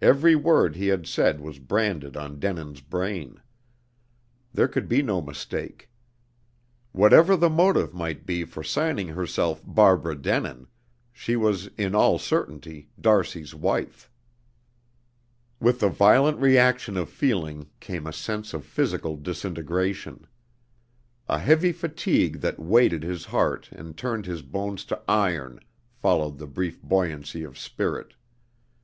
Every 0.00 0.36
word 0.36 0.76
he 0.76 0.86
had 0.86 1.08
said 1.08 1.40
was 1.40 1.58
branded 1.58 2.16
on 2.16 2.38
Denin's 2.38 2.80
brain. 2.80 3.40
There 4.54 4.68
could 4.68 4.88
be 4.88 5.02
no 5.02 5.20
mistake. 5.20 5.90
Whatever 6.92 7.34
the 7.36 7.50
motive 7.50 7.92
might 7.92 8.24
be 8.26 8.44
for 8.44 8.62
signing 8.62 9.08
herself 9.08 9.60
Barbara 9.66 10.14
Denin, 10.14 10.68
she 11.12 11.34
was 11.34 11.66
in 11.76 11.96
all 11.96 12.16
certainty 12.16 12.90
d'Arcy's 13.00 13.56
wife. 13.56 14.08
With 15.58 15.80
the 15.80 15.88
violent 15.88 16.38
reaction 16.38 16.96
of 16.96 17.10
feeling 17.10 17.68
came 17.80 18.06
a 18.06 18.12
sense 18.12 18.54
of 18.54 18.64
physical 18.64 19.16
disintegration. 19.16 20.28
A 21.28 21.40
heavy 21.40 21.72
fatigue 21.72 22.36
that 22.40 22.60
weighted 22.60 23.02
his 23.02 23.24
heart 23.24 23.68
and 23.72 23.96
turned 23.96 24.26
his 24.26 24.42
bones 24.42 24.84
to 24.84 25.02
iron 25.08 25.58
followed 26.00 26.38
the 26.38 26.46
brief 26.46 26.80
buoyancy 26.84 27.42
of 27.42 27.58
spirit. 27.58 28.14